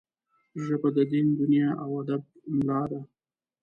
[0.65, 2.21] ژبه د دین، دنیا او ادب
[2.55, 3.01] ملا ده